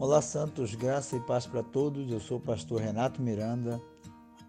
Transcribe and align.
Olá, 0.00 0.22
Santos, 0.22 0.76
graça 0.76 1.16
e 1.16 1.20
paz 1.20 1.44
para 1.44 1.60
todos. 1.60 2.08
Eu 2.08 2.20
sou 2.20 2.38
o 2.38 2.40
pastor 2.40 2.80
Renato 2.80 3.20
Miranda, 3.20 3.82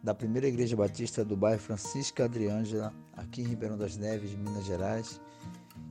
da 0.04 0.14
Primeira 0.14 0.48
Igreja 0.48 0.76
Batista 0.76 1.26
do 1.26 1.36
bairro 1.36 1.60
Francisca 1.60 2.26
Adriângela, 2.26 2.94
aqui 3.18 3.42
em 3.42 3.46
Ribeirão 3.46 3.76
das 3.76 3.98
Neves, 3.98 4.36
Minas 4.36 4.64
Gerais. 4.66 5.20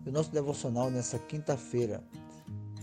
E 0.06 0.11
o 0.11 0.12
nosso 0.12 0.30
devocional 0.30 0.93
nessa 0.93 1.18
quinta-feira 1.18 2.04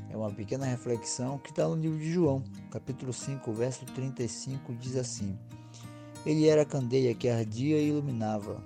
é 0.10 0.18
uma 0.18 0.30
pequena 0.30 0.66
reflexão 0.66 1.38
que 1.38 1.50
está 1.50 1.66
no 1.66 1.78
livro 1.78 1.98
de 1.98 2.12
João, 2.12 2.44
capítulo 2.70 3.14
5, 3.14 3.54
verso 3.54 3.86
35, 3.86 4.76
diz 4.76 4.98
assim: 4.98 5.40
Ele 6.26 6.46
era 6.46 6.64
a 6.64 6.66
candeia 6.66 7.16
que 7.16 7.30
ardia 7.30 7.80
e 7.80 7.88
iluminava, 7.88 8.62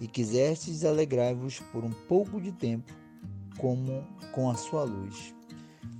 e 0.00 0.08
quisestes 0.08 0.84
alegrar-vos 0.84 1.60
por 1.72 1.84
um 1.84 1.92
pouco 2.08 2.40
de 2.40 2.50
tempo, 2.50 2.92
como 3.56 4.04
com 4.32 4.50
a 4.50 4.56
sua 4.56 4.82
luz. 4.82 5.32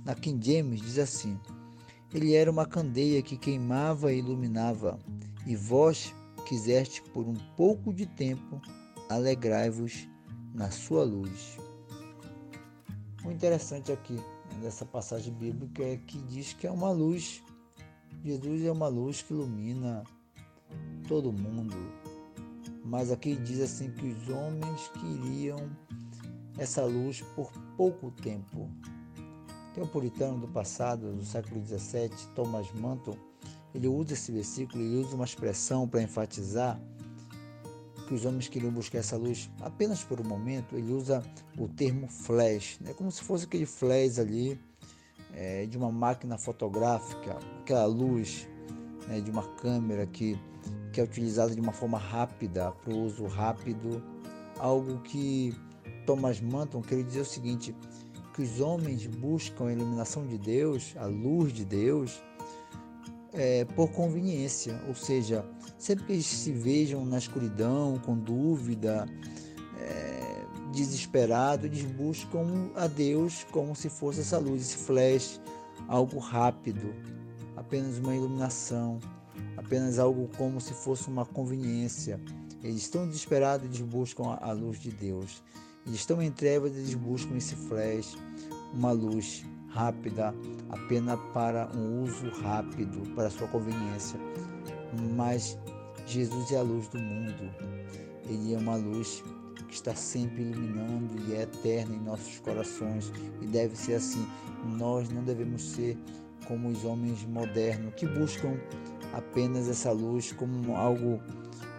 Na 0.03 0.15
King 0.15 0.43
James 0.43 0.81
diz 0.81 0.97
assim: 0.97 1.39
Ele 2.13 2.33
era 2.33 2.49
uma 2.49 2.65
candeia 2.65 3.21
que 3.21 3.37
queimava 3.37 4.11
e 4.11 4.19
iluminava, 4.19 4.99
e 5.45 5.55
vós 5.55 6.13
quiseste 6.47 7.01
por 7.01 7.27
um 7.27 7.35
pouco 7.55 7.93
de 7.93 8.05
tempo 8.05 8.61
alegrai-vos 9.09 10.07
na 10.53 10.71
sua 10.71 11.03
luz. 11.03 11.57
O 13.23 13.31
interessante 13.31 13.91
aqui 13.91 14.19
nessa 14.61 14.85
passagem 14.85 15.33
bíblica 15.33 15.83
é 15.83 15.97
que 15.97 16.17
diz 16.23 16.53
que 16.53 16.65
é 16.65 16.71
uma 16.71 16.91
luz. 16.91 17.43
Jesus 18.23 18.63
é 18.63 18.71
uma 18.71 18.87
luz 18.87 19.21
que 19.21 19.33
ilumina 19.33 20.03
todo 21.07 21.31
mundo. 21.31 21.75
Mas 22.83 23.11
aqui 23.11 23.35
diz 23.35 23.61
assim 23.61 23.91
que 23.91 24.07
os 24.07 24.29
homens 24.29 24.89
queriam 24.99 25.69
essa 26.57 26.83
luz 26.83 27.21
por 27.35 27.51
pouco 27.77 28.11
tempo. 28.11 28.69
Tem 29.73 29.85
puritano 29.85 30.37
do 30.37 30.47
passado, 30.47 31.13
do 31.13 31.23
século 31.23 31.65
XVII, 31.65 32.09
Thomas 32.35 32.71
Manton, 32.73 33.15
ele 33.73 33.87
usa 33.87 34.13
esse 34.13 34.31
versículo, 34.31 34.83
ele 34.83 34.97
usa 34.97 35.15
uma 35.15 35.25
expressão 35.25 35.87
para 35.87 36.01
enfatizar 36.01 36.79
que 38.07 38.13
os 38.13 38.25
homens 38.25 38.49
queriam 38.49 38.71
buscar 38.71 38.97
essa 38.97 39.15
luz 39.15 39.49
apenas 39.61 40.03
por 40.03 40.19
um 40.19 40.23
momento. 40.25 40.75
Ele 40.75 40.91
usa 40.91 41.23
o 41.57 41.69
termo 41.69 42.07
flash, 42.09 42.77
né? 42.81 42.93
como 42.93 43.09
se 43.09 43.23
fosse 43.23 43.45
aquele 43.45 43.65
flash 43.65 44.19
ali 44.19 44.59
é, 45.33 45.65
de 45.65 45.77
uma 45.77 45.89
máquina 45.89 46.37
fotográfica, 46.37 47.39
aquela 47.61 47.85
luz 47.85 48.47
né, 49.07 49.21
de 49.21 49.31
uma 49.31 49.43
câmera 49.55 50.05
que, 50.05 50.37
que 50.91 50.99
é 50.99 51.03
utilizada 51.03 51.55
de 51.55 51.61
uma 51.61 51.71
forma 51.71 51.97
rápida, 51.97 52.71
para 52.71 52.93
o 52.93 53.05
uso 53.05 53.25
rápido. 53.27 54.03
Algo 54.59 54.99
que 54.99 55.55
Thomas 56.05 56.41
Manton 56.41 56.81
queria 56.81 57.05
dizer 57.05 57.21
o 57.21 57.25
seguinte: 57.25 57.73
que 58.33 58.41
os 58.41 58.59
homens 58.59 59.05
buscam 59.05 59.67
a 59.67 59.73
iluminação 59.73 60.25
de 60.25 60.37
Deus, 60.37 60.93
a 60.97 61.05
luz 61.05 61.53
de 61.53 61.65
Deus, 61.65 62.21
é, 63.33 63.65
por 63.65 63.89
conveniência, 63.91 64.81
ou 64.87 64.95
seja, 64.95 65.45
sempre 65.77 66.05
que 66.05 66.13
eles 66.13 66.25
se 66.25 66.51
vejam 66.51 67.05
na 67.05 67.17
escuridão, 67.17 67.99
com 68.05 68.17
dúvida, 68.17 69.07
é, 69.79 70.45
desesperado, 70.71 71.65
eles 71.65 71.83
buscam 71.83 72.71
a 72.75 72.87
Deus 72.87 73.45
como 73.51 73.75
se 73.75 73.89
fosse 73.89 74.21
essa 74.21 74.37
luz, 74.37 74.61
esse 74.61 74.77
flash, 74.77 75.39
algo 75.87 76.19
rápido, 76.19 76.93
apenas 77.55 77.97
uma 77.97 78.15
iluminação, 78.15 78.99
apenas 79.57 79.99
algo 79.99 80.29
como 80.37 80.59
se 80.59 80.73
fosse 80.73 81.07
uma 81.07 81.25
conveniência. 81.25 82.19
Eles 82.63 82.83
estão 82.83 83.07
desesperados, 83.07 83.65
eles 83.65 83.81
buscam 83.81 84.37
a 84.39 84.51
luz 84.51 84.79
de 84.79 84.91
Deus. 84.91 85.41
Eles 85.85 85.99
estão 85.99 86.21
em 86.21 86.31
trevas, 86.31 86.75
eles 86.75 86.93
buscam 86.93 87.35
esse 87.35 87.55
flash, 87.55 88.17
uma 88.73 88.91
luz 88.91 89.43
rápida, 89.69 90.33
apenas 90.69 91.19
para 91.33 91.69
um 91.75 92.03
uso 92.03 92.29
rápido, 92.41 93.01
para 93.15 93.29
sua 93.29 93.47
conveniência. 93.47 94.19
Mas 95.15 95.57
Jesus 96.05 96.51
é 96.51 96.57
a 96.57 96.61
luz 96.61 96.87
do 96.89 96.99
mundo. 96.99 97.49
Ele 98.27 98.53
é 98.53 98.57
uma 98.57 98.75
luz 98.75 99.23
que 99.67 99.73
está 99.73 99.95
sempre 99.95 100.43
iluminando 100.43 101.15
e 101.27 101.33
é 101.33 101.43
eterna 101.43 101.95
em 101.95 101.99
nossos 101.99 102.39
corações 102.39 103.11
e 103.41 103.47
deve 103.47 103.75
ser 103.75 103.95
assim. 103.95 104.25
Nós 104.77 105.09
não 105.09 105.23
devemos 105.23 105.63
ser 105.63 105.97
como 106.47 106.67
os 106.67 106.83
homens 106.83 107.23
modernos 107.25 107.93
que 107.95 108.05
buscam 108.05 108.59
apenas 109.13 109.69
essa 109.69 109.91
luz 109.91 110.31
como 110.33 110.75
algo 110.75 111.21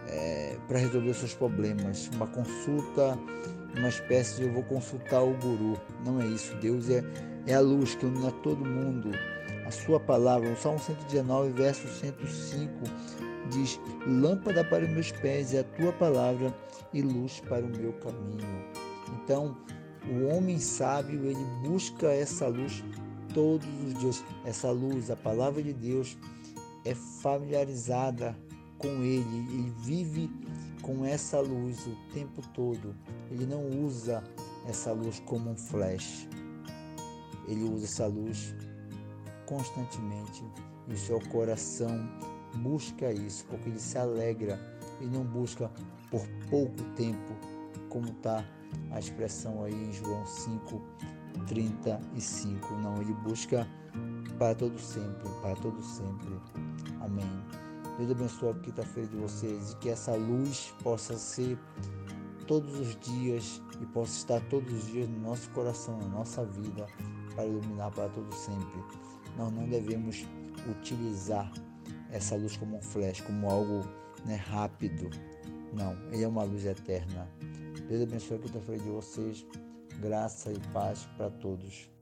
é, 0.07 0.57
para 0.67 0.79
resolver 0.79 1.13
seus 1.13 1.33
problemas, 1.33 2.09
uma 2.15 2.27
consulta 2.27 3.17
uma 3.77 3.89
espécie 3.89 4.37
de 4.37 4.43
eu 4.43 4.53
vou 4.53 4.63
consultar 4.63 5.23
o 5.23 5.33
guru. 5.37 5.79
Não 6.05 6.21
é 6.21 6.27
isso. 6.27 6.55
Deus 6.57 6.89
é, 6.89 7.03
é 7.47 7.55
a 7.55 7.59
luz 7.59 7.95
que 7.95 8.05
ilumina 8.05 8.31
todo 8.43 8.65
mundo. 8.65 9.11
A 9.65 9.71
sua 9.71 9.99
palavra, 9.99 10.51
o 10.51 10.57
Salmo 10.57 10.79
119, 10.79 11.51
verso 11.51 11.87
105, 11.87 12.71
diz: 13.49 13.79
Lâmpada 14.05 14.63
para 14.63 14.83
os 14.83 14.89
meus 14.89 15.11
pés 15.11 15.53
é 15.53 15.59
a 15.59 15.63
tua 15.63 15.93
palavra 15.93 16.53
e 16.93 17.01
luz 17.01 17.41
para 17.47 17.65
o 17.65 17.69
meu 17.69 17.93
caminho. 17.93 18.63
Então, 19.23 19.57
o 20.09 20.27
homem 20.27 20.59
sábio, 20.59 21.25
ele 21.25 21.45
busca 21.63 22.07
essa 22.07 22.47
luz 22.47 22.83
todos 23.33 23.67
os 23.85 23.99
dias. 23.99 24.23
Essa 24.45 24.69
luz, 24.69 25.09
a 25.09 25.15
palavra 25.15 25.63
de 25.63 25.73
Deus, 25.73 26.17
é 26.85 26.93
familiarizada 26.93 28.35
com 28.77 29.01
ele, 29.01 29.37
ele 29.49 29.73
vive 29.79 30.29
com 30.81 31.05
essa 31.05 31.39
luz 31.39 31.87
o 31.87 31.95
tempo 32.13 32.41
todo. 32.53 32.93
Ele 33.33 33.47
não 33.47 33.67
usa 33.83 34.23
essa 34.67 34.91
luz 34.91 35.19
como 35.25 35.49
um 35.49 35.57
flash. 35.57 36.29
Ele 37.47 37.63
usa 37.63 37.85
essa 37.85 38.05
luz 38.05 38.53
constantemente 39.47 40.43
e 40.87 40.93
o 40.93 40.97
seu 40.97 41.19
coração 41.29 42.07
busca 42.57 43.11
isso, 43.11 43.43
porque 43.45 43.69
ele 43.69 43.79
se 43.79 43.97
alegra 43.97 44.59
e 45.01 45.05
não 45.05 45.23
busca 45.23 45.69
por 46.11 46.21
pouco 46.47 46.83
tempo, 46.95 47.33
como 47.89 48.09
está 48.09 48.45
a 48.91 48.99
expressão 48.99 49.63
aí 49.63 49.73
em 49.73 49.91
João 49.91 50.23
5, 50.27 50.79
35. 51.47 52.71
Não, 52.75 53.01
ele 53.01 53.13
busca 53.15 53.67
para 54.37 54.53
todo 54.53 54.79
sempre, 54.79 55.27
para 55.41 55.55
todo 55.55 55.81
sempre. 55.81 56.39
Amém. 57.01 57.43
Deus 57.97 58.11
abençoe 58.11 58.51
a 58.51 58.53
quinta-feira 58.59 59.09
de 59.09 59.17
vocês 59.17 59.71
e 59.71 59.75
que 59.77 59.89
essa 59.89 60.15
luz 60.15 60.71
possa 60.83 61.17
ser 61.17 61.57
todos 62.47 62.79
os 62.79 62.99
dias 62.99 63.61
e 63.81 63.85
possa 63.87 64.17
estar 64.17 64.41
todos 64.49 64.73
os 64.73 64.87
dias 64.87 65.09
no 65.09 65.19
nosso 65.19 65.49
coração, 65.51 65.97
na 65.99 66.07
nossa 66.07 66.45
vida, 66.45 66.87
para 67.35 67.45
iluminar 67.45 67.91
para 67.91 68.09
todo 68.09 68.33
sempre. 68.33 68.83
Nós 69.37 69.51
não 69.51 69.67
devemos 69.67 70.25
utilizar 70.69 71.51
essa 72.11 72.35
luz 72.35 72.55
como 72.57 72.77
um 72.77 72.81
flash, 72.81 73.21
como 73.21 73.49
algo 73.49 73.81
né, 74.25 74.35
rápido. 74.35 75.09
Não, 75.73 75.97
ele 76.11 76.23
é 76.23 76.27
uma 76.27 76.43
luz 76.43 76.65
eterna. 76.65 77.27
Deus 77.87 78.03
abençoe 78.03 78.37
a 78.37 78.39
quinta-feira 78.39 78.83
de 78.83 78.89
vocês. 78.89 79.45
Graça 79.99 80.51
e 80.51 80.59
paz 80.71 81.07
para 81.17 81.29
todos. 81.29 81.92